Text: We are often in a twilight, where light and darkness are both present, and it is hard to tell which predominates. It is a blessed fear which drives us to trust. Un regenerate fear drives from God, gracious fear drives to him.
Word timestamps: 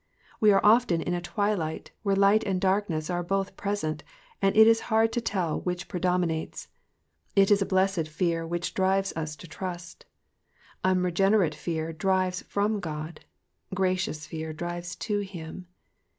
We 0.39 0.51
are 0.51 0.65
often 0.65 0.99
in 0.99 1.13
a 1.13 1.21
twilight, 1.21 1.91
where 2.01 2.15
light 2.15 2.43
and 2.43 2.59
darkness 2.59 3.11
are 3.11 3.21
both 3.21 3.55
present, 3.55 4.03
and 4.41 4.57
it 4.57 4.65
is 4.65 4.79
hard 4.89 5.13
to 5.13 5.21
tell 5.21 5.61
which 5.61 5.87
predominates. 5.87 6.69
It 7.35 7.51
is 7.51 7.61
a 7.61 7.67
blessed 7.67 8.07
fear 8.07 8.47
which 8.47 8.73
drives 8.73 9.13
us 9.15 9.35
to 9.35 9.47
trust. 9.47 10.05
Un 10.83 11.03
regenerate 11.03 11.53
fear 11.53 11.93
drives 11.93 12.41
from 12.41 12.79
God, 12.79 13.19
gracious 13.75 14.25
fear 14.25 14.53
drives 14.53 14.95
to 14.95 15.19
him. 15.19 15.67